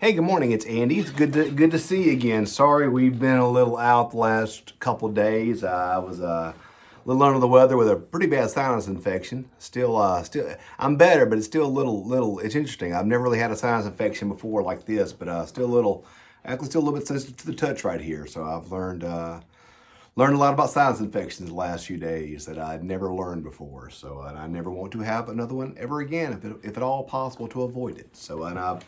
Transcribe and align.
Hey, 0.00 0.14
good 0.14 0.22
morning. 0.22 0.50
It's 0.50 0.64
Andy. 0.64 0.98
It's 0.98 1.10
good 1.10 1.34
to 1.34 1.50
good 1.50 1.72
to 1.72 1.78
see 1.78 2.04
you 2.04 2.12
again. 2.12 2.46
Sorry, 2.46 2.88
we've 2.88 3.18
been 3.18 3.36
a 3.36 3.50
little 3.50 3.76
out 3.76 4.12
the 4.12 4.16
last 4.16 4.78
couple 4.78 5.10
days. 5.10 5.62
Uh, 5.62 5.66
I 5.66 5.98
was 5.98 6.22
uh, 6.22 6.54
a 6.54 7.04
little 7.04 7.22
under 7.22 7.38
the 7.38 7.46
weather 7.46 7.76
with 7.76 7.86
a 7.86 7.96
pretty 7.96 8.24
bad 8.24 8.48
sinus 8.48 8.86
infection. 8.86 9.50
Still, 9.58 9.98
uh, 9.98 10.22
still, 10.22 10.54
I'm 10.78 10.96
better, 10.96 11.26
but 11.26 11.36
it's 11.36 11.46
still 11.46 11.66
a 11.66 11.68
little, 11.68 12.02
little. 12.02 12.38
It's 12.38 12.54
interesting. 12.54 12.94
I've 12.94 13.04
never 13.04 13.22
really 13.22 13.38
had 13.38 13.50
a 13.50 13.56
sinus 13.56 13.84
infection 13.84 14.30
before 14.30 14.62
like 14.62 14.86
this, 14.86 15.12
but 15.12 15.28
uh, 15.28 15.44
still 15.44 15.66
a 15.66 15.74
little, 15.74 16.06
actually, 16.46 16.68
still 16.68 16.80
a 16.80 16.84
little 16.84 16.98
bit 16.98 17.06
sensitive 17.06 17.36
to 17.36 17.46
the 17.46 17.54
touch 17.54 17.84
right 17.84 18.00
here. 18.00 18.24
So 18.24 18.42
I've 18.42 18.72
learned 18.72 19.04
uh, 19.04 19.40
learned 20.16 20.34
a 20.34 20.38
lot 20.38 20.54
about 20.54 20.70
sinus 20.70 21.00
infections 21.00 21.50
the 21.50 21.54
last 21.54 21.84
few 21.84 21.98
days 21.98 22.46
that 22.46 22.58
I'd 22.58 22.82
never 22.82 23.12
learned 23.12 23.42
before. 23.42 23.90
So 23.90 24.22
I 24.22 24.46
never 24.46 24.70
want 24.70 24.92
to 24.92 25.00
have 25.00 25.28
another 25.28 25.56
one 25.56 25.76
ever 25.78 26.00
again, 26.00 26.32
if, 26.32 26.42
it, 26.42 26.56
if 26.62 26.76
at 26.78 26.82
all 26.82 27.04
possible, 27.04 27.48
to 27.48 27.64
avoid 27.64 27.98
it. 27.98 28.16
So 28.16 28.44
and 28.44 28.58
I've 28.58 28.82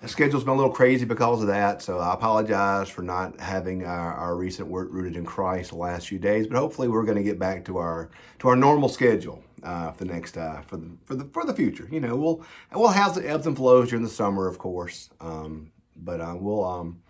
the 0.00 0.08
schedule's 0.08 0.44
been 0.44 0.52
a 0.52 0.56
little 0.56 0.72
crazy 0.72 1.04
because 1.04 1.40
of 1.42 1.48
that, 1.48 1.82
so 1.82 1.98
I 1.98 2.14
apologize 2.14 2.88
for 2.88 3.02
not 3.02 3.40
having 3.40 3.84
our, 3.84 4.14
our 4.14 4.36
recent 4.36 4.68
work 4.68 4.88
rooted 4.92 5.16
in 5.16 5.24
Christ 5.24 5.70
the 5.70 5.76
last 5.76 6.08
few 6.08 6.18
days. 6.18 6.46
But 6.46 6.56
hopefully, 6.56 6.86
we're 6.88 7.04
going 7.04 7.18
to 7.18 7.24
get 7.24 7.38
back 7.38 7.64
to 7.64 7.78
our 7.78 8.10
to 8.38 8.48
our 8.48 8.56
normal 8.56 8.88
schedule 8.88 9.42
uh, 9.62 9.90
for 9.90 10.04
the 10.04 10.12
next 10.12 10.36
uh, 10.36 10.62
for 10.62 10.76
the 10.76 10.90
for 11.04 11.14
the 11.16 11.24
for 11.24 11.44
the 11.44 11.54
future. 11.54 11.88
You 11.90 12.00
know, 12.00 12.14
we'll 12.14 12.44
we'll 12.72 12.88
have 12.88 13.14
the 13.14 13.28
ebbs 13.28 13.46
and 13.46 13.56
flows 13.56 13.88
during 13.88 14.04
the 14.04 14.10
summer, 14.10 14.46
of 14.46 14.58
course, 14.58 15.10
um, 15.20 15.72
but 15.96 16.20
uh, 16.20 16.36
we'll 16.38 16.64
um, 16.64 17.02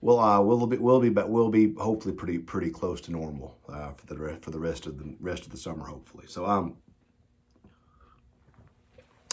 we'll 0.00 0.18
uh, 0.18 0.40
we'll 0.40 0.66
be 0.66 0.78
we'll 0.78 1.00
be 1.00 1.10
but 1.10 1.30
we'll 1.30 1.50
be 1.50 1.74
hopefully 1.74 2.14
pretty 2.14 2.38
pretty 2.38 2.70
close 2.70 3.00
to 3.02 3.12
normal 3.12 3.56
uh, 3.68 3.92
for 3.92 4.06
the 4.06 4.38
for 4.40 4.50
the 4.50 4.58
rest 4.58 4.86
of 4.86 4.98
the 4.98 5.14
rest 5.20 5.44
of 5.44 5.52
the 5.52 5.58
summer, 5.58 5.84
hopefully. 5.84 6.24
So 6.26 6.46
um. 6.46 6.76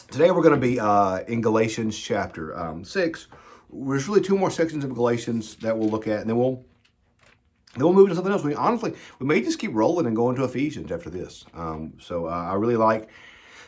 Today 0.09 0.31
we're 0.31 0.41
going 0.41 0.55
to 0.55 0.67
be 0.67 0.79
uh, 0.79 1.17
in 1.27 1.41
Galatians 1.41 1.97
chapter 1.97 2.57
um, 2.57 2.85
6. 2.85 3.27
There's 3.73 4.07
really 4.07 4.21
two 4.21 4.37
more 4.37 4.49
sections 4.49 4.85
of 4.85 4.93
Galatians 4.93 5.55
that 5.57 5.77
we'll 5.77 5.89
look 5.89 6.07
at, 6.07 6.21
and 6.21 6.29
then 6.29 6.37
we'll 6.37 6.63
then 7.75 7.83
we'll 7.83 7.93
move 7.93 8.09
to 8.09 8.15
something 8.15 8.31
else. 8.31 8.41
We 8.41 8.55
honestly 8.55 8.93
we 9.19 9.25
may 9.25 9.41
just 9.41 9.59
keep 9.59 9.71
rolling 9.73 10.05
and 10.05 10.15
go 10.15 10.29
into 10.29 10.45
Ephesians 10.45 10.93
after 10.93 11.09
this. 11.09 11.45
Um, 11.53 11.93
so 11.99 12.27
uh, 12.27 12.29
I 12.29 12.53
really 12.53 12.77
like. 12.77 13.09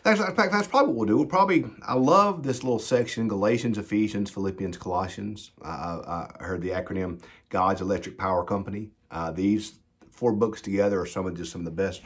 That's, 0.03 0.21
in 0.21 0.33
fact, 0.33 0.53
that's 0.53 0.67
probably 0.67 0.93
what 0.93 0.95
we'll 0.95 1.07
do. 1.07 1.17
We'll 1.17 1.25
probably. 1.25 1.65
I 1.85 1.95
love 1.95 2.43
this 2.43 2.63
little 2.63 2.79
section: 2.79 3.27
Galatians, 3.27 3.77
Ephesians, 3.77 4.31
Philippians, 4.31 4.77
Colossians. 4.77 5.51
Uh, 5.61 6.27
I 6.39 6.43
heard 6.43 6.61
the 6.61 6.69
acronym 6.69 7.21
God's 7.49 7.81
Electric 7.81 8.17
Power 8.17 8.45
Company. 8.45 8.91
Uh, 9.11 9.31
these 9.31 9.73
four 10.09 10.31
books 10.31 10.61
together 10.61 11.01
are 11.01 11.05
some 11.05 11.27
of 11.27 11.35
just 11.35 11.51
some 11.51 11.61
of 11.61 11.65
the 11.65 11.71
best, 11.71 12.01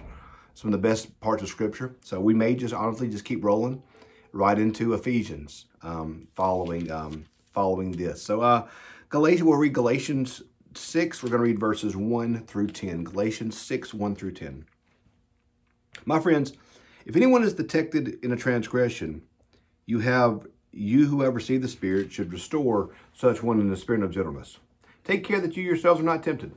some 0.55 0.73
of 0.73 0.81
the 0.81 0.87
best 0.87 1.19
parts 1.21 1.43
of 1.43 1.49
Scripture. 1.49 1.95
So 2.01 2.19
we 2.19 2.33
may 2.33 2.55
just 2.55 2.73
honestly 2.73 3.07
just 3.09 3.25
keep 3.25 3.43
rolling 3.43 3.83
right 4.33 4.59
into 4.59 4.93
Ephesians 4.93 5.65
um, 5.81 6.27
following 6.35 6.91
um, 6.91 7.25
following 7.53 7.91
this. 7.93 8.21
So 8.21 8.41
uh, 8.41 8.67
Galatians, 9.09 9.43
we'll 9.43 9.57
read 9.57 9.73
Galatians 9.73 10.41
6. 10.73 11.23
We're 11.23 11.29
going 11.29 11.39
to 11.39 11.47
read 11.47 11.59
verses 11.59 11.95
1 11.95 12.45
through 12.45 12.67
10. 12.67 13.03
Galatians 13.03 13.57
6, 13.57 13.93
1 13.93 14.15
through 14.15 14.31
10. 14.31 14.65
My 16.05 16.19
friends, 16.19 16.53
if 17.05 17.15
anyone 17.15 17.43
is 17.43 17.53
detected 17.53 18.17
in 18.23 18.31
a 18.31 18.35
transgression, 18.35 19.21
you 19.85 19.99
have 19.99 20.47
you 20.71 21.05
who 21.05 21.21
have 21.21 21.35
received 21.35 21.63
the 21.63 21.67
Spirit 21.67 22.11
should 22.11 22.33
restore 22.33 22.89
such 23.13 23.43
one 23.43 23.59
in 23.59 23.69
the 23.69 23.77
spirit 23.77 24.01
of 24.01 24.09
gentleness. 24.09 24.57
Take 25.03 25.23
care 25.23 25.39
that 25.39 25.55
you 25.55 25.63
yourselves 25.63 26.01
are 26.01 26.03
not 26.03 26.23
tempted. 26.23 26.55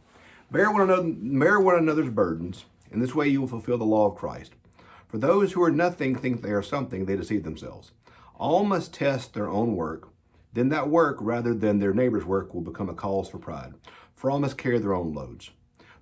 Bear 0.51 0.73
one 0.73 0.81
another, 0.81 1.13
bear 1.13 1.61
one 1.61 1.77
another's 1.77 2.09
burdens. 2.09 2.65
In 2.91 3.01
this 3.01 3.15
way 3.15 3.29
you 3.29 3.41
will 3.41 3.49
fulfill 3.49 3.77
the 3.77 3.85
law 3.85 4.07
of 4.07 4.17
Christ. 4.17 4.53
For 5.09 5.19
those 5.19 5.53
who 5.53 5.63
are 5.63 5.71
nothing 5.71 6.17
think 6.17 6.43
they 6.43 6.51
are 6.51 6.63
something, 6.63 7.07
they 7.07 7.17
deceive 7.17 7.45
themselves. 7.45 7.93
All 8.35 8.65
must 8.65 8.93
test 8.93 9.35
their 9.35 9.49
own 9.49 9.77
work. 9.77 10.09
Then 10.53 10.69
that 10.71 10.89
work, 10.89 11.19
rather 11.21 11.55
than 11.55 11.79
their 11.79 11.95
neighbor's 11.95 12.25
work, 12.25 12.53
will 12.53 12.63
become 12.63 12.89
a 12.89 12.95
cause 12.95 13.29
for 13.29 13.39
pride. 13.39 13.75
For 14.15 14.31
all 14.31 14.41
must 14.41 14.59
carry 14.59 14.79
their 14.79 14.95
own 14.95 15.13
loads. 15.13 15.51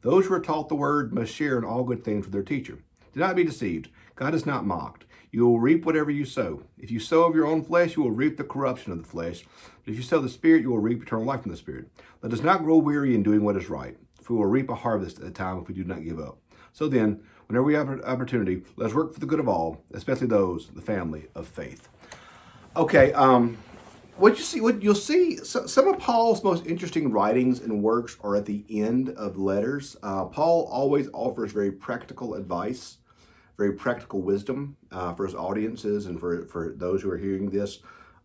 Those 0.02 0.26
who 0.26 0.34
are 0.34 0.40
taught 0.40 0.68
the 0.68 0.74
word 0.74 1.12
must 1.12 1.34
share 1.34 1.58
in 1.58 1.64
all 1.64 1.84
good 1.84 2.04
things 2.04 2.24
with 2.24 2.32
their 2.32 2.42
teacher. 2.42 2.78
Do 3.12 3.20
not 3.20 3.36
be 3.36 3.44
deceived. 3.44 3.88
God 4.16 4.34
is 4.34 4.46
not 4.46 4.66
mocked. 4.66 5.04
You 5.30 5.46
will 5.46 5.58
reap 5.58 5.84
whatever 5.84 6.10
you 6.10 6.24
sow. 6.24 6.62
If 6.78 6.90
you 6.90 7.00
sow 7.00 7.24
of 7.24 7.34
your 7.34 7.46
own 7.46 7.64
flesh, 7.64 7.96
you 7.96 8.02
will 8.04 8.12
reap 8.12 8.36
the 8.36 8.44
corruption 8.44 8.92
of 8.92 8.98
the 8.98 9.08
flesh. 9.08 9.44
But 9.84 9.92
if 9.92 9.96
you 9.96 10.02
sow 10.02 10.20
the 10.20 10.28
Spirit, 10.28 10.62
you 10.62 10.70
will 10.70 10.78
reap 10.78 11.02
eternal 11.02 11.24
life 11.24 11.42
from 11.42 11.50
the 11.50 11.56
Spirit. 11.56 11.88
Let 12.22 12.32
us 12.32 12.42
not 12.42 12.62
grow 12.62 12.78
weary 12.78 13.14
in 13.14 13.22
doing 13.22 13.42
what 13.42 13.56
is 13.56 13.68
right, 13.68 13.96
for 14.22 14.34
we 14.34 14.38
will 14.38 14.46
reap 14.46 14.70
a 14.70 14.76
harvest 14.76 15.18
at 15.18 15.24
the 15.24 15.30
time 15.30 15.58
if 15.58 15.66
we 15.66 15.74
do 15.74 15.82
not 15.82 16.04
give 16.04 16.20
up. 16.20 16.38
So 16.72 16.88
then, 16.88 17.22
whenever 17.46 17.64
we 17.64 17.74
have 17.74 17.88
an 17.88 18.02
opportunity, 18.04 18.62
let's 18.76 18.94
work 18.94 19.14
for 19.14 19.20
the 19.20 19.26
good 19.26 19.40
of 19.40 19.48
all, 19.48 19.82
especially 19.92 20.26
those, 20.26 20.68
the 20.68 20.82
family 20.82 21.26
of 21.34 21.46
faith. 21.46 21.88
Okay, 22.76 23.12
um, 23.12 23.56
what 24.16 24.36
you 24.36 24.44
see, 24.44 24.60
what 24.60 24.82
you'll 24.82 24.94
see, 24.94 25.36
so, 25.36 25.66
some 25.66 25.88
of 25.88 25.98
Paul's 25.98 26.44
most 26.44 26.66
interesting 26.66 27.10
writings 27.10 27.60
and 27.60 27.82
works 27.82 28.16
are 28.22 28.36
at 28.36 28.46
the 28.46 28.64
end 28.70 29.10
of 29.10 29.36
letters. 29.36 29.96
Uh, 30.02 30.24
Paul 30.26 30.68
always 30.70 31.08
offers 31.12 31.52
very 31.52 31.72
practical 31.72 32.34
advice, 32.34 32.98
very 33.56 33.72
practical 33.72 34.22
wisdom 34.22 34.76
uh, 34.92 35.14
for 35.14 35.26
his 35.26 35.34
audiences 35.34 36.06
and 36.06 36.18
for, 36.20 36.46
for 36.46 36.74
those 36.76 37.02
who 37.02 37.10
are 37.10 37.18
hearing 37.18 37.50
this 37.50 37.80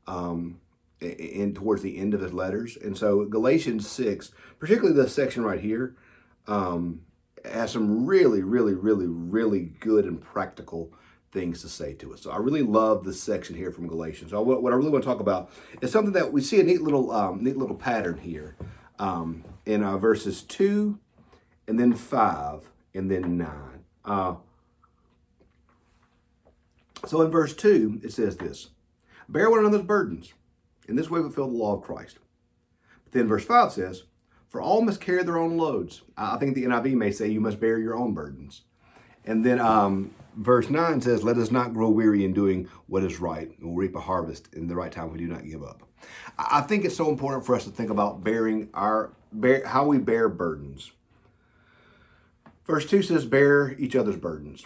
um, 0.07 0.59
in 1.01 1.53
towards 1.53 1.81
the 1.81 1.97
end 1.97 2.13
of 2.13 2.21
his 2.21 2.33
letters. 2.33 2.77
And 2.77 2.97
so 2.97 3.25
Galatians 3.25 3.89
6, 3.89 4.31
particularly 4.59 4.95
this 4.95 5.13
section 5.13 5.43
right 5.43 5.59
here, 5.59 5.95
um, 6.47 7.01
has 7.45 7.71
some 7.71 8.05
really, 8.05 8.41
really, 8.43 8.73
really, 8.73 9.07
really 9.07 9.71
good 9.79 10.05
and 10.05 10.21
practical 10.21 10.93
things 11.31 11.61
to 11.61 11.69
say 11.69 11.93
to 11.93 12.13
us. 12.13 12.21
So 12.21 12.31
I 12.31 12.37
really 12.37 12.63
love 12.63 13.03
this 13.03 13.21
section 13.21 13.55
here 13.55 13.71
from 13.71 13.87
Galatians. 13.87 14.31
So 14.31 14.41
what 14.41 14.73
I 14.73 14.75
really 14.75 14.89
want 14.89 15.03
to 15.03 15.09
talk 15.09 15.19
about 15.19 15.51
is 15.81 15.91
something 15.91 16.13
that 16.13 16.33
we 16.33 16.41
see 16.41 16.59
a 16.59 16.63
neat 16.63 16.81
little, 16.81 17.11
um, 17.11 17.43
neat 17.43 17.57
little 17.57 17.75
pattern 17.75 18.17
here 18.17 18.55
um, 18.97 19.43
in 19.65 19.83
uh, 19.83 19.97
verses 19.97 20.41
two, 20.41 20.99
and 21.67 21.79
then 21.79 21.93
five, 21.93 22.69
and 22.93 23.11
then 23.11 23.37
nine. 23.37 23.83
Uh, 24.03 24.35
so 27.05 27.21
in 27.21 27.29
verse 27.29 27.55
two, 27.55 28.01
it 28.03 28.11
says 28.11 28.37
this: 28.37 28.69
"Bear 29.27 29.49
one 29.49 29.59
another's 29.59 29.83
burdens, 29.83 30.33
in 30.87 30.95
this 30.95 31.09
way 31.09 31.21
fulfill 31.21 31.47
the 31.47 31.55
law 31.55 31.77
of 31.77 31.83
Christ." 31.83 32.17
But 33.03 33.13
then 33.13 33.27
verse 33.27 33.45
five 33.45 33.71
says, 33.71 34.03
for 34.49 34.61
all 34.61 34.81
must 34.81 34.99
carry 34.99 35.23
their 35.23 35.37
own 35.37 35.57
loads. 35.57 36.01
I 36.17 36.37
think 36.37 36.55
the 36.55 36.65
NIV 36.65 36.95
may 36.95 37.11
say 37.11 37.27
you 37.27 37.39
must 37.39 37.59
bear 37.59 37.77
your 37.77 37.95
own 37.95 38.13
burdens. 38.13 38.63
And 39.23 39.45
then 39.45 39.59
um, 39.59 40.11
verse 40.35 40.69
9 40.69 41.01
says, 41.01 41.23
Let 41.23 41.37
us 41.37 41.51
not 41.51 41.73
grow 41.73 41.89
weary 41.89 42.25
in 42.25 42.33
doing 42.33 42.67
what 42.87 43.03
is 43.03 43.19
right. 43.19 43.51
We'll 43.61 43.75
reap 43.75 43.95
a 43.95 44.01
harvest 44.01 44.53
in 44.53 44.67
the 44.67 44.75
right 44.75 44.91
time. 44.91 45.11
We 45.11 45.19
do 45.19 45.27
not 45.27 45.45
give 45.45 45.63
up. 45.63 45.83
I 46.37 46.61
think 46.61 46.83
it's 46.83 46.95
so 46.95 47.09
important 47.09 47.45
for 47.45 47.55
us 47.55 47.65
to 47.65 47.69
think 47.69 47.91
about 47.91 48.23
bearing 48.23 48.69
our 48.73 49.13
bear, 49.31 49.65
how 49.67 49.85
we 49.85 49.99
bear 49.99 50.29
burdens. 50.29 50.91
Verse 52.65 52.85
2 52.85 53.03
says, 53.03 53.25
Bear 53.25 53.75
each 53.77 53.95
other's 53.95 54.17
burdens. 54.17 54.65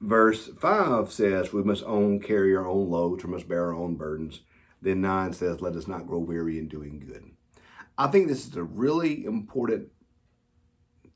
Verse 0.00 0.48
5 0.60 1.12
says, 1.12 1.52
We 1.52 1.62
must 1.62 1.84
own, 1.84 2.20
carry 2.20 2.54
our 2.56 2.66
own 2.66 2.90
loads, 2.90 3.24
or 3.24 3.28
must 3.28 3.48
bear 3.48 3.66
our 3.66 3.74
own 3.74 3.94
burdens. 3.94 4.40
Then 4.82 5.00
9 5.00 5.32
says, 5.32 5.60
Let 5.60 5.76
us 5.76 5.86
not 5.86 6.06
grow 6.06 6.18
weary 6.18 6.58
in 6.58 6.68
doing 6.68 6.98
good. 6.98 7.35
I 7.98 8.08
think 8.08 8.28
this 8.28 8.46
is 8.46 8.56
a 8.56 8.62
really 8.62 9.24
important 9.24 9.88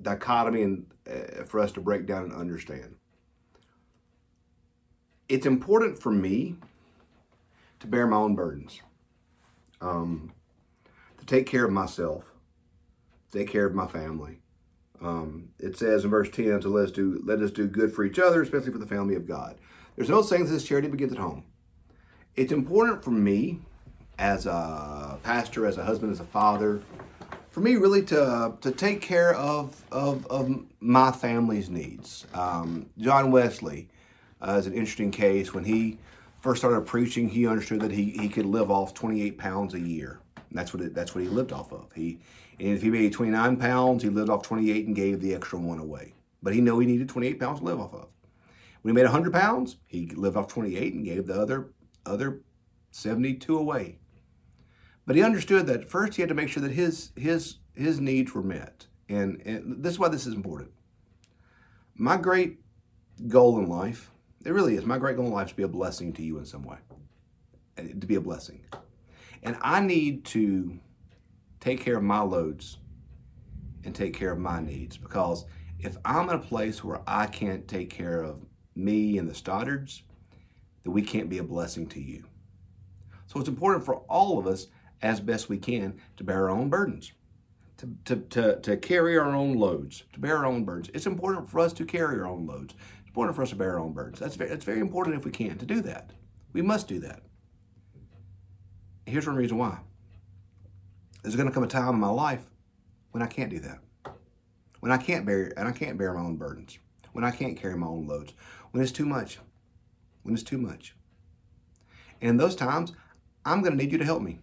dichotomy 0.00 0.62
and 0.62 0.86
uh, 1.10 1.44
for 1.44 1.60
us 1.60 1.72
to 1.72 1.80
break 1.80 2.06
down 2.06 2.24
and 2.24 2.32
understand. 2.32 2.96
It's 5.28 5.46
important 5.46 6.00
for 6.00 6.10
me 6.10 6.56
to 7.80 7.86
bear 7.86 8.06
my 8.06 8.16
own 8.16 8.34
burdens, 8.34 8.80
um, 9.80 10.32
to 11.18 11.26
take 11.26 11.46
care 11.46 11.64
of 11.64 11.72
myself, 11.72 12.32
take 13.32 13.48
care 13.48 13.66
of 13.66 13.74
my 13.74 13.86
family. 13.86 14.40
Um, 15.00 15.50
it 15.58 15.78
says 15.78 16.04
in 16.04 16.10
verse 16.10 16.28
10, 16.30 16.62
so 16.62 16.68
let 16.68 16.86
us, 16.86 16.90
do, 16.90 17.22
let 17.24 17.40
us 17.40 17.50
do 17.50 17.66
good 17.66 17.92
for 17.94 18.04
each 18.04 18.18
other, 18.18 18.42
especially 18.42 18.72
for 18.72 18.78
the 18.78 18.86
family 18.86 19.14
of 19.14 19.26
God. 19.26 19.56
There's 19.96 20.10
no 20.10 20.20
saying 20.22 20.44
that 20.44 20.50
this 20.50 20.64
charity 20.64 20.88
begins 20.88 21.12
at 21.12 21.18
home. 21.18 21.44
It's 22.36 22.52
important 22.52 23.02
for 23.02 23.10
me 23.10 23.60
as 24.20 24.44
a 24.44 25.18
pastor, 25.22 25.66
as 25.66 25.78
a 25.78 25.82
husband, 25.82 26.12
as 26.12 26.20
a 26.20 26.24
father, 26.24 26.82
for 27.48 27.60
me 27.60 27.74
really 27.76 28.02
to 28.02 28.52
to 28.60 28.70
take 28.70 29.00
care 29.00 29.34
of 29.34 29.82
of, 29.90 30.26
of 30.26 30.64
my 30.78 31.10
family's 31.10 31.70
needs. 31.70 32.26
Um, 32.34 32.90
John 32.98 33.32
Wesley 33.32 33.88
uh, 34.40 34.52
is 34.52 34.66
an 34.66 34.74
interesting 34.74 35.10
case. 35.10 35.54
When 35.54 35.64
he 35.64 35.98
first 36.40 36.60
started 36.60 36.82
preaching, 36.82 37.28
he 37.28 37.46
understood 37.46 37.80
that 37.80 37.90
he, 37.90 38.10
he 38.10 38.28
could 38.28 38.46
live 38.46 38.70
off 38.70 38.94
28 38.94 39.38
pounds 39.38 39.74
a 39.74 39.80
year. 39.80 40.20
And 40.36 40.58
that's 40.58 40.72
what 40.74 40.82
it, 40.82 40.94
that's 40.94 41.14
what 41.14 41.24
he 41.24 41.30
lived 41.30 41.52
off 41.52 41.72
of. 41.72 41.90
He 41.94 42.20
and 42.58 42.68
if 42.68 42.82
he 42.82 42.90
made 42.90 43.14
29 43.14 43.56
pounds, 43.56 44.02
he 44.02 44.10
lived 44.10 44.28
off 44.28 44.42
28 44.42 44.86
and 44.86 44.94
gave 44.94 45.20
the 45.20 45.34
extra 45.34 45.58
one 45.58 45.78
away. 45.78 46.12
But 46.42 46.54
he 46.54 46.60
knew 46.60 46.78
he 46.78 46.86
needed 46.86 47.08
28 47.08 47.40
pounds 47.40 47.60
to 47.60 47.64
live 47.64 47.80
off 47.80 47.94
of. 47.94 48.08
When 48.82 48.94
he 48.94 48.96
made 48.96 49.04
100 49.04 49.32
pounds, 49.32 49.76
he 49.86 50.06
lived 50.08 50.36
off 50.36 50.48
28 50.48 50.94
and 50.94 51.04
gave 51.04 51.26
the 51.26 51.40
other 51.40 51.72
other 52.04 52.42
72 52.90 53.56
away. 53.56 53.98
But 55.10 55.16
he 55.16 55.24
understood 55.24 55.66
that 55.66 55.90
first 55.90 56.14
he 56.14 56.22
had 56.22 56.28
to 56.28 56.36
make 56.36 56.48
sure 56.48 56.62
that 56.62 56.70
his 56.70 57.10
his 57.16 57.56
his 57.74 57.98
needs 57.98 58.32
were 58.32 58.44
met. 58.44 58.86
And, 59.08 59.42
and 59.44 59.82
this 59.82 59.94
is 59.94 59.98
why 59.98 60.06
this 60.06 60.24
is 60.24 60.34
important. 60.34 60.70
My 61.96 62.16
great 62.16 62.60
goal 63.26 63.58
in 63.58 63.68
life, 63.68 64.12
it 64.44 64.52
really 64.52 64.76
is, 64.76 64.86
my 64.86 64.98
great 64.98 65.16
goal 65.16 65.26
in 65.26 65.32
life 65.32 65.46
is 65.46 65.50
to 65.50 65.56
be 65.56 65.64
a 65.64 65.68
blessing 65.68 66.12
to 66.12 66.22
you 66.22 66.38
in 66.38 66.44
some 66.46 66.62
way. 66.62 66.76
To 67.76 68.06
be 68.06 68.14
a 68.14 68.20
blessing. 68.20 68.64
And 69.42 69.56
I 69.62 69.80
need 69.80 70.26
to 70.26 70.78
take 71.58 71.80
care 71.80 71.96
of 71.96 72.04
my 72.04 72.20
loads 72.20 72.78
and 73.82 73.92
take 73.92 74.14
care 74.14 74.30
of 74.30 74.38
my 74.38 74.60
needs 74.60 74.96
because 74.96 75.44
if 75.80 75.96
I'm 76.04 76.28
in 76.28 76.36
a 76.36 76.38
place 76.38 76.84
where 76.84 77.00
I 77.04 77.26
can't 77.26 77.66
take 77.66 77.90
care 77.90 78.22
of 78.22 78.46
me 78.76 79.18
and 79.18 79.28
the 79.28 79.34
Stoddards, 79.34 80.02
then 80.84 80.92
we 80.92 81.02
can't 81.02 81.28
be 81.28 81.38
a 81.38 81.42
blessing 81.42 81.88
to 81.88 82.00
you. 82.00 82.26
So 83.26 83.40
it's 83.40 83.48
important 83.48 83.84
for 83.84 83.96
all 84.08 84.38
of 84.38 84.46
us, 84.46 84.68
as 85.02 85.20
best 85.20 85.48
we 85.48 85.58
can, 85.58 86.00
to 86.16 86.24
bear 86.24 86.42
our 86.42 86.50
own 86.50 86.68
burdens, 86.68 87.12
to, 87.78 87.96
to, 88.04 88.16
to, 88.16 88.60
to 88.60 88.76
carry 88.76 89.16
our 89.16 89.34
own 89.34 89.54
loads, 89.54 90.04
to 90.12 90.20
bear 90.20 90.38
our 90.38 90.46
own 90.46 90.64
burdens. 90.64 90.90
It's 90.94 91.06
important 91.06 91.48
for 91.48 91.60
us 91.60 91.72
to 91.74 91.84
carry 91.84 92.18
our 92.18 92.26
own 92.26 92.46
loads. 92.46 92.74
It's 93.00 93.08
important 93.08 93.36
for 93.36 93.42
us 93.42 93.50
to 93.50 93.56
bear 93.56 93.72
our 93.72 93.80
own 93.80 93.92
burdens. 93.92 94.18
That's 94.18 94.36
very, 94.36 94.50
that's 94.50 94.64
very 94.64 94.80
important 94.80 95.16
if 95.16 95.24
we 95.24 95.30
can 95.30 95.56
to 95.58 95.66
do 95.66 95.80
that. 95.82 96.10
We 96.52 96.62
must 96.62 96.88
do 96.88 97.00
that. 97.00 97.22
Here's 99.06 99.26
one 99.26 99.36
reason 99.36 99.58
why. 99.58 99.78
There's 101.22 101.36
going 101.36 101.48
to 101.48 101.54
come 101.54 101.64
a 101.64 101.68
time 101.68 101.94
in 101.94 102.00
my 102.00 102.08
life 102.08 102.44
when 103.10 103.22
I 103.22 103.26
can't 103.26 103.50
do 103.50 103.60
that. 103.60 103.78
When 104.80 104.92
I 104.92 104.96
can't 104.96 105.26
bear 105.26 105.52
and 105.56 105.68
I 105.68 105.72
can't 105.72 105.98
bear 105.98 106.14
my 106.14 106.20
own 106.20 106.36
burdens. 106.36 106.78
When 107.12 107.24
I 107.24 107.30
can't 107.30 107.56
carry 107.56 107.76
my 107.76 107.86
own 107.86 108.06
loads. 108.06 108.32
When 108.70 108.82
it's 108.82 108.92
too 108.92 109.06
much. 109.06 109.38
When 110.22 110.34
it's 110.34 110.42
too 110.42 110.58
much. 110.58 110.94
And 112.20 112.30
in 112.30 112.36
those 112.36 112.56
times, 112.56 112.92
I'm 113.44 113.62
going 113.62 113.76
to 113.76 113.82
need 113.82 113.92
you 113.92 113.98
to 113.98 114.04
help 114.04 114.22
me. 114.22 114.40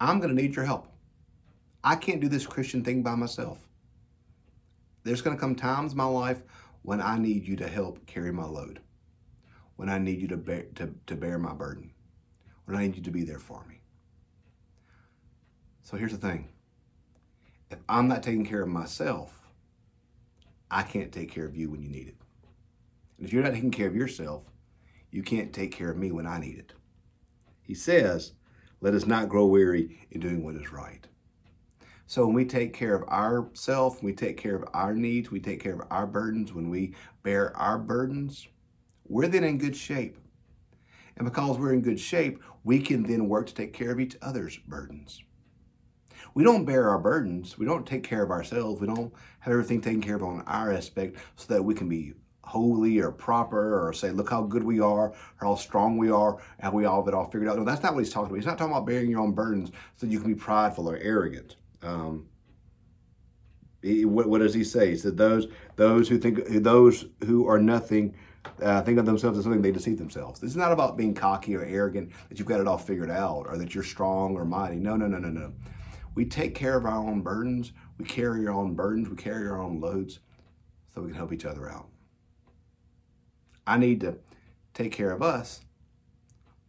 I'm 0.00 0.20
going 0.20 0.34
to 0.34 0.40
need 0.40 0.56
your 0.56 0.64
help. 0.64 0.88
I 1.82 1.96
can't 1.96 2.20
do 2.20 2.28
this 2.28 2.46
Christian 2.46 2.82
thing 2.82 3.02
by 3.02 3.14
myself. 3.14 3.66
There's 5.02 5.22
going 5.22 5.36
to 5.36 5.40
come 5.40 5.54
times 5.54 5.92
in 5.92 5.98
my 5.98 6.04
life 6.04 6.42
when 6.82 7.00
I 7.00 7.18
need 7.18 7.46
you 7.46 7.56
to 7.56 7.68
help 7.68 8.04
carry 8.06 8.32
my 8.32 8.44
load. 8.44 8.80
When 9.76 9.88
I 9.88 9.98
need 9.98 10.20
you 10.20 10.28
to 10.28 10.36
bear, 10.36 10.64
to, 10.76 10.94
to 11.06 11.14
bear 11.14 11.38
my 11.38 11.52
burden. 11.52 11.92
When 12.64 12.76
I 12.76 12.82
need 12.82 12.96
you 12.96 13.02
to 13.02 13.10
be 13.10 13.24
there 13.24 13.38
for 13.38 13.64
me. 13.68 13.80
So 15.82 15.96
here's 15.96 16.12
the 16.12 16.18
thing 16.18 16.48
if 17.70 17.78
I'm 17.88 18.08
not 18.08 18.22
taking 18.22 18.46
care 18.46 18.62
of 18.62 18.68
myself, 18.68 19.38
I 20.70 20.82
can't 20.82 21.12
take 21.12 21.30
care 21.30 21.44
of 21.44 21.56
you 21.56 21.70
when 21.70 21.82
you 21.82 21.88
need 21.88 22.08
it. 22.08 22.16
And 23.18 23.26
if 23.26 23.32
you're 23.32 23.42
not 23.42 23.52
taking 23.52 23.70
care 23.70 23.88
of 23.88 23.96
yourself, 23.96 24.44
you 25.10 25.22
can't 25.22 25.52
take 25.52 25.72
care 25.72 25.90
of 25.90 25.96
me 25.96 26.10
when 26.12 26.26
I 26.26 26.38
need 26.38 26.58
it. 26.58 26.72
He 27.62 27.74
says, 27.74 28.32
let 28.84 28.94
us 28.94 29.06
not 29.06 29.28
grow 29.28 29.46
weary 29.46 30.06
in 30.10 30.20
doing 30.20 30.44
what 30.44 30.56
is 30.56 30.70
right. 30.70 31.06
So 32.06 32.26
when 32.26 32.34
we 32.34 32.44
take 32.44 32.74
care 32.74 32.94
of 32.94 33.08
ourselves, 33.08 34.02
we 34.02 34.12
take 34.12 34.36
care 34.36 34.54
of 34.54 34.68
our 34.74 34.94
needs, 34.94 35.30
we 35.30 35.40
take 35.40 35.62
care 35.62 35.72
of 35.72 35.82
our 35.90 36.06
burdens, 36.06 36.52
when 36.52 36.68
we 36.68 36.94
bear 37.22 37.56
our 37.56 37.78
burdens, 37.78 38.46
we're 39.08 39.26
then 39.26 39.42
in 39.42 39.56
good 39.56 39.74
shape. 39.74 40.18
And 41.16 41.24
because 41.24 41.58
we're 41.58 41.72
in 41.72 41.80
good 41.80 41.98
shape, 41.98 42.42
we 42.62 42.78
can 42.78 43.02
then 43.02 43.28
work 43.28 43.46
to 43.46 43.54
take 43.54 43.72
care 43.72 43.90
of 43.90 44.00
each 44.00 44.16
other's 44.20 44.58
burdens 44.58 45.22
we 46.34 46.42
don't 46.42 46.64
bear 46.64 46.90
our 46.90 46.98
burdens. 46.98 47.56
We 47.56 47.64
don't 47.64 47.86
take 47.86 48.02
care 48.02 48.22
of 48.22 48.30
ourselves. 48.30 48.80
We 48.80 48.88
don't 48.88 49.12
have 49.40 49.52
everything 49.52 49.80
taken 49.80 50.02
care 50.02 50.16
of 50.16 50.22
on 50.22 50.42
our 50.42 50.72
aspect 50.72 51.18
so 51.36 51.52
that 51.54 51.62
we 51.62 51.74
can 51.74 51.88
be 51.88 52.14
holy 52.46 52.98
or 52.98 53.10
proper 53.10 53.86
or 53.86 53.92
say, 53.92 54.10
look 54.10 54.30
how 54.30 54.42
good 54.42 54.62
we 54.62 54.80
are, 54.80 55.08
or 55.08 55.14
how 55.40 55.54
strong 55.54 55.96
we 55.96 56.10
are, 56.10 56.38
and 56.60 56.72
we 56.72 56.84
all 56.84 57.00
have 57.00 57.08
it 57.08 57.14
all 57.14 57.30
figured 57.30 57.48
out. 57.48 57.56
No, 57.56 57.64
that's 57.64 57.82
not 57.82 57.94
what 57.94 58.04
he's 58.04 58.12
talking 58.12 58.26
about. 58.26 58.36
He's 58.36 58.46
not 58.46 58.58
talking 58.58 58.72
about 58.72 58.86
bearing 58.86 59.10
your 59.10 59.20
own 59.20 59.32
burdens 59.32 59.70
so 59.96 60.06
you 60.06 60.20
can 60.20 60.32
be 60.32 60.38
prideful 60.38 60.88
or 60.88 60.96
arrogant. 60.98 61.56
Um, 61.82 62.28
he, 63.82 64.04
what, 64.04 64.28
what, 64.28 64.38
does 64.38 64.54
he 64.54 64.64
say? 64.64 64.90
He 64.90 64.96
said, 64.96 65.16
those, 65.16 65.46
those 65.76 66.08
who 66.08 66.18
think, 66.18 66.46
those 66.62 67.06
who 67.24 67.46
are 67.46 67.58
nothing, 67.58 68.14
uh, 68.62 68.82
think 68.82 68.98
of 68.98 69.06
themselves 69.06 69.38
as 69.38 69.44
something, 69.44 69.62
they 69.62 69.72
deceive 69.72 69.98
themselves. 69.98 70.40
This 70.40 70.50
is 70.50 70.56
not 70.56 70.72
about 70.72 70.96
being 70.96 71.14
cocky 71.14 71.54
or 71.54 71.64
arrogant, 71.64 72.10
that 72.28 72.38
you've 72.38 72.48
got 72.48 72.60
it 72.60 72.66
all 72.66 72.78
figured 72.78 73.10
out, 73.10 73.46
or 73.46 73.58
that 73.58 73.74
you're 73.74 73.84
strong 73.84 74.36
or 74.36 74.44
mighty. 74.44 74.76
No, 74.76 74.96
no, 74.96 75.06
no, 75.06 75.18
no, 75.18 75.28
no. 75.28 75.52
We 76.14 76.24
take 76.24 76.54
care 76.54 76.76
of 76.76 76.84
our 76.86 76.96
own 76.96 77.22
burdens. 77.22 77.72
We 77.98 78.04
carry 78.04 78.46
our 78.46 78.54
own 78.54 78.74
burdens. 78.74 79.08
We 79.08 79.16
carry 79.16 79.48
our 79.48 79.60
own 79.60 79.80
loads 79.80 80.20
so 80.94 81.02
we 81.02 81.08
can 81.08 81.16
help 81.16 81.32
each 81.32 81.44
other 81.44 81.68
out. 81.70 81.88
I 83.66 83.78
need 83.78 84.00
to 84.00 84.18
take 84.74 84.92
care 84.92 85.10
of 85.10 85.22
us 85.22 85.60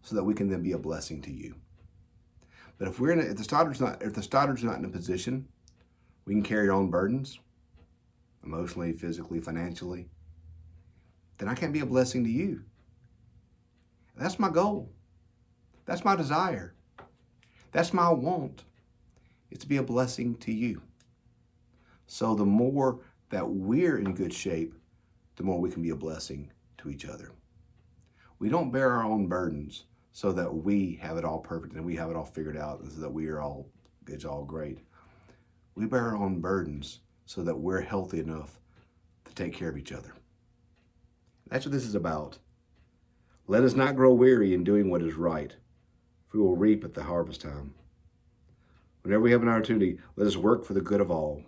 so 0.02 0.16
that 0.16 0.24
we 0.24 0.34
can 0.34 0.50
then 0.50 0.62
be 0.62 0.72
a 0.72 0.78
blessing 0.78 1.22
to 1.24 1.32
you. 1.32 1.56
But 2.78 2.88
if 2.88 3.00
we're 3.00 3.12
in 3.12 3.20
a, 3.20 3.24
if 3.24 3.38
the 3.38 3.44
Stoddards 3.44 3.82
not 3.82 4.02
if 4.02 4.14
the 4.14 4.22
Stoddards 4.22 4.64
not 4.64 4.78
in 4.78 4.86
a 4.86 4.90
position, 4.90 5.48
we 6.26 6.34
can 6.34 6.44
carry 6.44 6.70
our 6.70 6.76
own 6.76 6.90
burdens, 6.90 7.40
emotionally, 8.44 8.94
physically, 8.94 9.40
financially, 9.40 10.10
then 11.38 11.50
I 11.50 11.56
can't 11.56 11.74
be 11.74 11.80
a 11.80 11.86
blessing 11.86 12.24
to 12.24 12.30
you. 12.30 12.64
That's 14.16 14.40
my 14.40 14.50
goal. 14.50 14.92
That's 15.86 16.06
my 16.06 16.16
desire. 16.16 16.74
That's 17.72 17.94
my 17.94 18.10
want 18.10 18.64
is 19.52 19.60
to 19.60 19.68
be 19.68 19.78
a 19.78 19.84
blessing 19.84 20.36
to 20.36 20.52
you. 20.52 20.82
So 22.08 22.36
the 22.36 22.46
more 22.46 23.00
that 23.30 23.50
we're 23.50 23.98
in 23.98 24.14
good 24.14 24.34
shape, 24.34 24.74
the 25.36 25.44
more 25.44 25.60
we 25.60 25.72
can 25.72 25.82
be 25.82 25.90
a 25.90 25.96
blessing 25.96 26.52
to 26.86 26.92
each 26.92 27.06
other. 27.06 27.32
We 28.40 28.50
don't 28.50 28.72
bear 28.72 28.92
our 28.92 29.04
own 29.04 29.28
burdens 29.28 29.86
so 30.12 30.32
that 30.32 30.54
we 30.54 30.98
have 31.02 31.18
it 31.18 31.26
all 31.26 31.40
perfect 31.40 31.74
and 31.74 31.86
we 31.86 31.96
have 31.96 32.10
it 32.10 32.16
all 32.16 32.26
figured 32.26 32.58
out 32.58 32.80
and 32.80 32.92
so 32.92 33.02
that 33.02 33.12
we 33.12 33.28
are 33.28 33.42
all 33.42 33.70
it's 34.08 34.26
all 34.26 34.46
great. 34.46 34.80
We 35.74 35.88
bear 35.88 36.10
our 36.10 36.16
own 36.16 36.40
burdens 36.40 37.00
so 37.26 37.44
that 37.44 37.58
we're 37.58 37.82
healthy 37.82 38.20
enough 38.20 38.60
to 39.26 39.34
take 39.34 39.54
care 39.54 39.70
of 39.70 39.78
each 39.78 39.92
other. 39.92 40.14
That's 41.50 41.66
what 41.66 41.72
this 41.72 41.86
is 41.86 41.96
about. 41.96 42.38
Let 43.48 43.64
us 43.64 43.74
not 43.74 43.96
grow 43.96 44.14
weary 44.14 44.54
in 44.54 44.64
doing 44.64 44.90
what 44.90 45.02
is 45.02 45.16
right, 45.16 45.56
for 46.28 46.38
we 46.38 46.44
will 46.44 46.56
reap 46.56 46.84
at 46.84 46.94
the 46.94 47.04
harvest 47.04 47.42
time. 47.42 47.74
Whenever 49.02 49.24
we 49.24 49.32
have 49.32 49.42
an 49.42 49.50
opportunity, 49.50 50.00
let 50.16 50.28
us 50.28 50.38
work 50.38 50.64
for 50.64 50.74
the 50.74 50.82
good 50.82 51.02
of 51.02 51.12
all, 51.12 51.44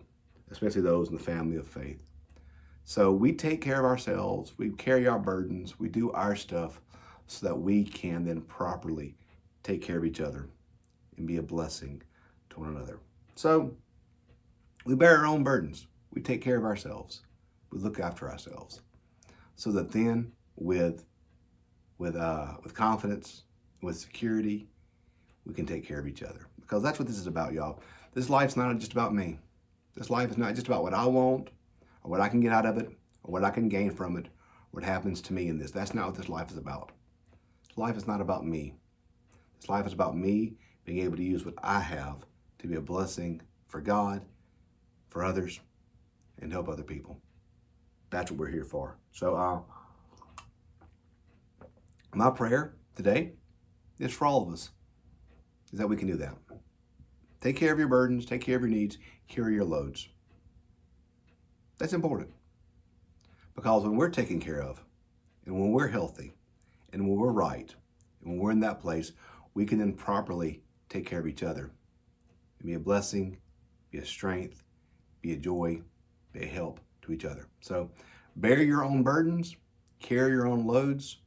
especially 0.49 0.81
those 0.81 1.09
in 1.09 1.15
the 1.15 1.23
family 1.23 1.57
of 1.57 1.67
faith. 1.67 2.01
So 2.89 3.11
we 3.11 3.33
take 3.33 3.59
care 3.59 3.79
of 3.79 3.83
ourselves, 3.83 4.53
we 4.57 4.69
carry 4.69 5.07
our 5.07 5.19
burdens, 5.19 5.77
we 5.77 5.89
do 5.89 6.09
our 6.13 6.37
stuff 6.37 6.79
so 7.27 7.45
that 7.45 7.59
we 7.59 7.83
can 7.83 8.23
then 8.23 8.39
properly 8.39 9.17
take 9.61 9.81
care 9.81 9.97
of 9.97 10.05
each 10.05 10.21
other 10.21 10.47
and 11.17 11.27
be 11.27 11.35
a 11.35 11.41
blessing 11.43 12.01
to 12.49 12.61
one 12.61 12.69
another. 12.69 13.01
So 13.35 13.75
we 14.85 14.95
bear 14.95 15.17
our 15.17 15.25
own 15.25 15.43
burdens, 15.43 15.87
we 16.13 16.21
take 16.21 16.41
care 16.41 16.55
of 16.55 16.63
ourselves, 16.63 17.23
we 17.71 17.79
look 17.79 17.99
after 17.99 18.31
ourselves, 18.31 18.79
so 19.57 19.69
that 19.73 19.91
then 19.91 20.31
with 20.55 21.03
with 21.97 22.15
uh, 22.15 22.53
with 22.63 22.73
confidence, 22.73 23.43
with 23.81 23.97
security, 23.97 24.69
we 25.45 25.53
can 25.53 25.65
take 25.65 25.85
care 25.85 25.99
of 25.99 26.07
each 26.07 26.23
other 26.23 26.47
because 26.61 26.81
that's 26.83 26.99
what 26.99 27.09
this 27.09 27.17
is 27.17 27.27
about, 27.27 27.51
y'all. 27.51 27.81
This 28.13 28.29
life's 28.29 28.55
not 28.55 28.77
just 28.77 28.93
about 28.93 29.13
me. 29.13 29.39
This 29.93 30.09
life 30.09 30.31
is 30.31 30.37
not 30.37 30.55
just 30.55 30.67
about 30.67 30.83
what 30.83 30.93
I 30.93 31.05
want 31.05 31.49
or 32.07 32.09
what 32.09 32.21
I 32.21 32.29
can 32.29 32.39
get 32.39 32.53
out 32.53 32.65
of 32.65 32.77
it 32.77 32.89
or 33.23 33.33
what 33.33 33.43
I 33.43 33.49
can 33.49 33.67
gain 33.67 33.91
from 33.91 34.15
it, 34.15 34.27
what 34.71 34.83
happens 34.83 35.21
to 35.23 35.33
me 35.33 35.49
in 35.49 35.59
this. 35.59 35.71
That's 35.71 35.93
not 35.93 36.05
what 36.05 36.15
this 36.15 36.29
life 36.29 36.49
is 36.49 36.57
about. 36.57 36.93
This 37.67 37.77
life 37.77 37.97
is 37.97 38.07
not 38.07 38.21
about 38.21 38.45
me. 38.45 38.75
This 39.59 39.67
life 39.67 39.85
is 39.85 39.91
about 39.91 40.15
me 40.15 40.53
being 40.85 40.99
able 40.99 41.17
to 41.17 41.23
use 41.23 41.45
what 41.45 41.55
I 41.61 41.81
have 41.81 42.25
to 42.59 42.67
be 42.67 42.75
a 42.75 42.81
blessing 42.81 43.41
for 43.65 43.81
God, 43.81 44.21
for 45.09 45.25
others, 45.25 45.59
and 46.39 46.49
help 46.49 46.69
other 46.69 46.83
people. 46.83 47.19
That's 48.09 48.31
what 48.31 48.39
we're 48.39 48.51
here 48.51 48.63
for. 48.63 48.97
So, 49.11 49.35
uh, 49.35 49.59
my 52.13 52.29
prayer 52.29 52.77
today 52.95 53.33
is 53.99 54.13
for 54.13 54.27
all 54.27 54.43
of 54.43 54.53
us 54.53 54.69
is 55.73 55.79
that 55.79 55.87
we 55.89 55.97
can 55.97 56.07
do 56.07 56.15
that. 56.15 56.37
Take 57.41 57.57
care 57.57 57.73
of 57.73 57.79
your 57.79 57.89
burdens, 57.89 58.25
take 58.25 58.41
care 58.41 58.55
of 58.55 58.61
your 58.61 58.69
needs, 58.69 58.97
carry 59.27 59.55
your 59.55 59.65
loads. 59.65 60.07
That's 61.77 61.93
important. 61.93 62.29
Because 63.55 63.83
when 63.83 63.95
we're 63.95 64.09
taken 64.09 64.39
care 64.39 64.61
of, 64.61 64.83
and 65.45 65.55
when 65.59 65.71
we're 65.71 65.87
healthy, 65.87 66.33
and 66.93 67.07
when 67.07 67.17
we're 67.17 67.31
right, 67.31 67.73
and 68.21 68.31
when 68.31 68.39
we're 68.39 68.51
in 68.51 68.59
that 68.61 68.81
place, 68.81 69.11
we 69.53 69.65
can 69.65 69.79
then 69.79 69.93
properly 69.93 70.61
take 70.89 71.05
care 71.05 71.19
of 71.19 71.27
each 71.27 71.43
other 71.43 71.71
and 72.59 72.67
be 72.67 72.73
a 72.73 72.79
blessing, 72.79 73.37
be 73.91 73.97
a 73.97 74.05
strength, 74.05 74.63
be 75.21 75.33
a 75.33 75.37
joy, 75.37 75.81
be 76.33 76.43
a 76.43 76.45
help 76.45 76.79
to 77.01 77.11
each 77.11 77.25
other. 77.25 77.47
So 77.61 77.89
bear 78.35 78.61
your 78.61 78.83
own 78.83 79.03
burdens, 79.03 79.55
carry 79.99 80.31
your 80.31 80.47
own 80.47 80.65
loads, 80.65 81.17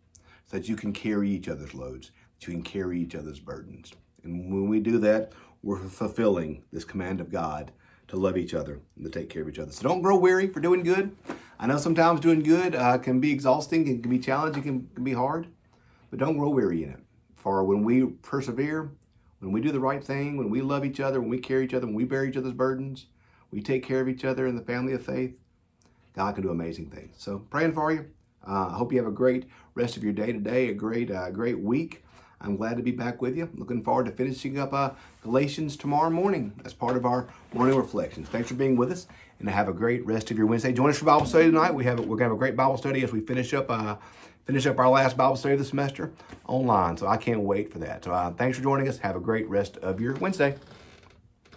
so 0.46 0.56
that 0.56 0.68
you 0.68 0.76
can 0.76 0.92
carry 0.92 1.30
each 1.30 1.48
other's 1.48 1.74
loads, 1.74 2.10
that 2.38 2.46
you 2.46 2.54
can 2.54 2.62
carry 2.62 3.00
each 3.00 3.14
other's 3.14 3.40
burdens. 3.40 3.92
And 4.24 4.52
when 4.52 4.68
we 4.68 4.80
do 4.80 4.98
that, 4.98 5.32
we're 5.62 5.78
fulfilling 5.78 6.62
this 6.72 6.84
command 6.84 7.20
of 7.20 7.30
God 7.30 7.72
to 8.10 8.16
love 8.16 8.36
each 8.36 8.54
other 8.54 8.80
and 8.96 9.04
to 9.04 9.10
take 9.10 9.30
care 9.30 9.42
of 9.42 9.48
each 9.48 9.58
other. 9.58 9.72
So 9.72 9.82
don't 9.82 10.02
grow 10.02 10.16
weary 10.16 10.48
for 10.48 10.60
doing 10.60 10.82
good. 10.82 11.16
I 11.58 11.66
know 11.66 11.78
sometimes 11.78 12.20
doing 12.20 12.42
good 12.42 12.74
uh, 12.74 12.98
can 12.98 13.20
be 13.20 13.32
exhausting, 13.32 13.86
it 13.86 14.02
can 14.02 14.10
be 14.10 14.18
challenging, 14.18 14.62
can, 14.62 14.88
can 14.94 15.04
be 15.04 15.12
hard, 15.12 15.46
but 16.10 16.18
don't 16.18 16.36
grow 16.36 16.50
weary 16.50 16.82
in 16.82 16.90
it. 16.90 17.00
For 17.36 17.64
when 17.64 17.84
we 17.84 18.06
persevere, 18.06 18.90
when 19.38 19.52
we 19.52 19.60
do 19.60 19.72
the 19.72 19.80
right 19.80 20.02
thing, 20.02 20.36
when 20.36 20.50
we 20.50 20.60
love 20.60 20.84
each 20.84 21.00
other, 21.00 21.20
when 21.20 21.30
we 21.30 21.38
carry 21.38 21.64
each 21.64 21.74
other, 21.74 21.86
when 21.86 21.94
we 21.94 22.04
bear 22.04 22.24
each 22.24 22.36
other's 22.36 22.52
burdens, 22.52 23.06
we 23.50 23.62
take 23.62 23.84
care 23.84 24.00
of 24.00 24.08
each 24.08 24.24
other 24.24 24.46
in 24.46 24.56
the 24.56 24.62
family 24.62 24.92
of 24.92 25.04
faith, 25.04 25.34
God 26.14 26.34
can 26.34 26.42
do 26.42 26.50
amazing 26.50 26.90
things. 26.90 27.14
So 27.18 27.38
praying 27.38 27.74
for 27.74 27.92
you. 27.92 28.06
Uh, 28.46 28.68
I 28.68 28.72
hope 28.72 28.92
you 28.92 28.98
have 28.98 29.06
a 29.06 29.12
great 29.12 29.46
rest 29.74 29.96
of 29.96 30.04
your 30.04 30.12
day 30.12 30.32
today, 30.32 30.68
a 30.68 30.74
great, 30.74 31.10
uh, 31.10 31.30
great 31.30 31.60
week. 31.60 32.04
I'm 32.40 32.56
glad 32.56 32.78
to 32.78 32.82
be 32.82 32.90
back 32.90 33.20
with 33.20 33.36
you. 33.36 33.50
Looking 33.54 33.82
forward 33.82 34.06
to 34.06 34.12
finishing 34.12 34.58
up 34.58 34.72
uh, 34.72 34.90
Galatians 35.22 35.76
tomorrow 35.76 36.08
morning 36.08 36.52
as 36.64 36.72
part 36.72 36.96
of 36.96 37.04
our 37.04 37.28
morning 37.52 37.76
reflections. 37.76 38.28
Thanks 38.28 38.48
for 38.48 38.54
being 38.54 38.76
with 38.76 38.90
us, 38.90 39.06
and 39.38 39.48
have 39.48 39.68
a 39.68 39.72
great 39.74 40.06
rest 40.06 40.30
of 40.30 40.38
your 40.38 40.46
Wednesday. 40.46 40.72
Join 40.72 40.88
us 40.88 40.98
for 40.98 41.04
Bible 41.04 41.26
study 41.26 41.46
tonight. 41.46 41.74
We 41.74 41.84
have 41.84 42.00
we're 42.00 42.16
gonna 42.16 42.30
have 42.30 42.32
a 42.32 42.38
great 42.38 42.56
Bible 42.56 42.78
study 42.78 43.04
as 43.04 43.12
we 43.12 43.20
finish 43.20 43.52
up 43.52 43.70
uh, 43.70 43.96
finish 44.46 44.66
up 44.66 44.78
our 44.78 44.88
last 44.88 45.18
Bible 45.18 45.36
study 45.36 45.54
of 45.54 45.60
the 45.60 45.66
semester 45.66 46.12
online. 46.46 46.96
So 46.96 47.06
I 47.06 47.18
can't 47.18 47.40
wait 47.40 47.70
for 47.70 47.78
that. 47.80 48.04
So 48.04 48.12
uh, 48.12 48.32
thanks 48.32 48.56
for 48.56 48.62
joining 48.62 48.88
us. 48.88 48.98
Have 48.98 49.16
a 49.16 49.20
great 49.20 49.46
rest 49.48 49.76
of 49.78 50.00
your 50.00 50.14
Wednesday. 50.14 50.56